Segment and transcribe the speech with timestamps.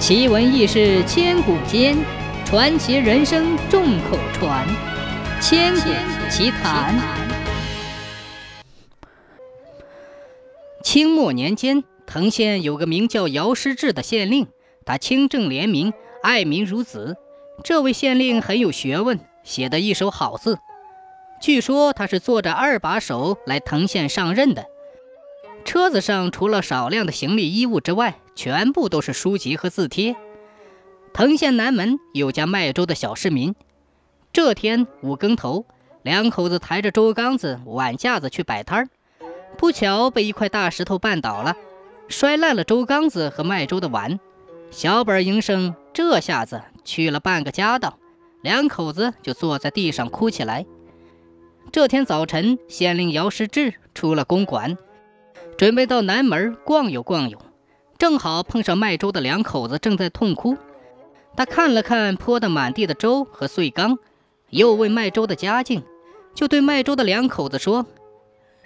[0.00, 1.94] 奇闻异事千古间，
[2.46, 4.66] 传奇人生众口传。
[5.42, 5.90] 千古
[6.30, 6.98] 奇谈。
[10.82, 14.46] 清末年间，藤县有个名叫姚师志的县令，
[14.86, 15.92] 他清正廉明，
[16.22, 17.18] 爱民如子。
[17.62, 20.58] 这位县令很有学问，写得一手好字。
[21.42, 24.64] 据说他是坐着二把手来藤县上任的。
[25.62, 30.16] 车子上除了少量的行李衣物之外，全部都是书籍和字帖。
[31.12, 33.54] 藤县南门有家卖粥的小市民，
[34.32, 35.66] 这天五更头，
[36.02, 38.88] 两口子抬着粥缸子、碗架子去摆摊儿，
[39.58, 41.54] 不巧被一块大石头绊倒了，
[42.08, 44.18] 摔烂了粥缸子和卖粥的碗。
[44.70, 47.98] 小本营生这下子去了半个家当，
[48.40, 50.64] 两口子就坐在地上哭起来。
[51.70, 54.78] 这天早晨，县令姚世志出了公馆。
[55.58, 57.38] 准备到南门逛悠逛悠，
[58.00, 60.56] 正好碰上卖粥的两口子正在痛哭。
[61.36, 63.98] 他看了看泼得满地的粥和碎缸，
[64.48, 65.82] 又问卖粥的家境，
[66.34, 67.84] 就对卖粥的两口子说：“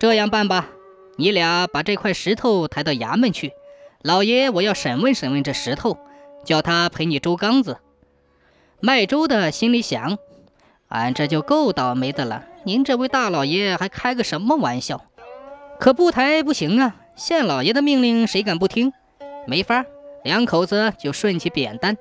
[0.00, 0.70] 这样办吧，
[1.18, 3.52] 你俩把这块石头抬到衙门去，
[4.00, 5.98] 老爷我要审问审问这石头，
[6.46, 7.76] 叫他赔你粥缸子。”
[8.80, 10.16] 卖粥的心里想
[10.88, 15.04] ：“俺这就够倒霉的了，您这位大老爷还开个什么玩笑？”
[15.78, 16.96] 可不抬不行啊！
[17.14, 18.94] 县老爷的命令谁敢不听？
[19.48, 19.86] 没法，
[20.24, 21.96] 两口子就顺起扁担，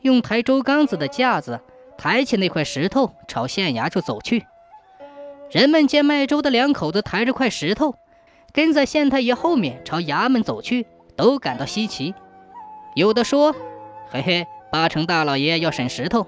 [0.00, 1.60] 用抬粥缸子的架子
[1.98, 4.46] 抬起那块石头，朝县衙就走去。
[5.50, 7.96] 人们见卖粥的两口子抬着块石头，
[8.50, 10.86] 跟在县太爷后面朝衙门走去，
[11.16, 12.14] 都感到稀奇。
[12.94, 13.54] 有的说
[14.10, 16.26] ：“嘿嘿，八成大老爷要审石头。”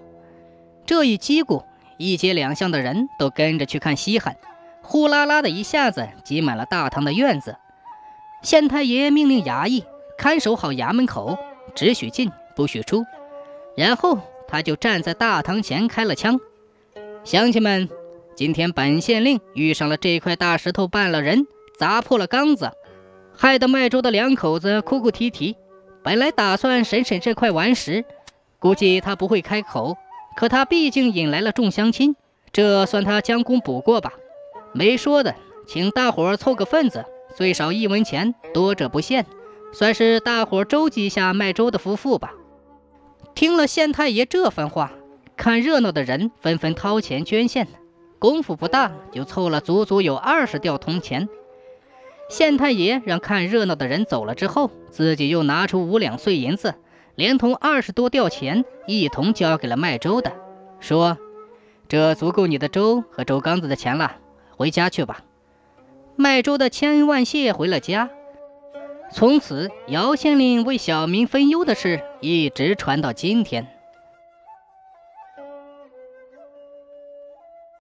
[0.85, 1.65] 这一叽咕，
[1.97, 4.37] 一街两巷的人都跟着去看稀罕。
[4.83, 7.57] 呼啦啦的一下子挤满了大堂的院子，
[8.43, 9.85] 县太爷命令衙役
[10.19, 11.39] 看守好衙门口，
[11.77, 13.05] 只许进不许出。
[13.77, 16.41] 然后他就站在大堂前开了枪
[17.23, 17.89] ：“乡亲们，
[18.35, 21.47] 今天本县令遇上了这块大石头绊了人，
[21.79, 22.73] 砸破了缸子，
[23.37, 25.57] 害得卖粥的两口子哭哭啼啼。
[26.03, 28.05] 本来打算审审这块顽石，
[28.59, 29.97] 估计他不会开口，
[30.37, 32.17] 可他毕竟引来了众乡亲，
[32.53, 34.13] 这算他将功补过吧。”
[34.75, 35.37] 没说的，
[35.69, 37.05] 请大伙凑个份子，
[37.37, 39.25] 最少一文钱，多者不限，
[39.73, 42.35] 算是大伙周济一下卖粥的夫妇吧。
[43.35, 44.93] 听了县太爷这番话，
[45.37, 47.69] 看热闹的人纷纷掏钱捐献，
[48.19, 51.29] 功夫不大就凑了足足有二十吊铜钱。
[52.29, 56.75] 县太爷让看热闹的人走了之后，自己又拿出五两碎银子，
[57.15, 60.33] 连同二十多吊钱一同交给了卖粥的，
[60.81, 61.17] 说
[61.89, 64.17] ：“这足够你的粥和粥缸子的钱了。”
[64.57, 65.23] 回家去吧。
[66.17, 68.11] 卖粥的千恩万谢回了家。
[69.11, 73.78] 从此，姚县令为小民分忧的事一直传到今天。